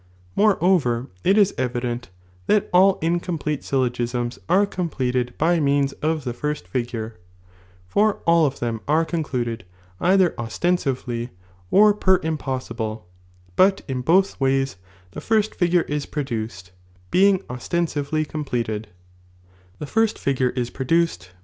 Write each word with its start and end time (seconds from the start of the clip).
Moreover 0.35 1.11
it 1.23 1.37
is 1.37 1.53
evident 1.59 2.09
that 2.47 2.71
all 2.73 2.97
incomplete 3.03 3.61
syllogismfl 3.61 4.39
are 4.49 4.65
completed 4.65 5.35
by 5.37 5.59
means 5.59 5.91
of 6.01 6.23
the 6.23 6.33
first 6.33 6.67
figure, 6.67 7.19
for 7.87 8.15
all 8.25 8.47
of 8.47 8.59
them 8.59 8.81
are 8.87 9.05
concluded, 9.05 9.63
either 9.99 10.33
ostensively 10.39 11.29
or 11.69 11.93
per 11.93 12.17
impossibile, 12.23 13.03
but 13.55 13.83
in 13.87 14.01
both 14.01 14.39
ways 14.41 14.77
the 15.11 15.21
fi, 15.21 15.35
rst 15.35 15.53
figure 15.53 15.81
is 15.83 16.07
produced: 16.07 16.71
being 17.11 17.43
osten 17.47 17.85
sively" 17.87 18.25
completed, 18.25 18.87
(the 19.77 19.85
first 19.85 20.17
figure 20.17 20.49
is 20.49 20.71
produced,) 20.71 21.25
runuu 21.25 21.29
t. 21.29 21.33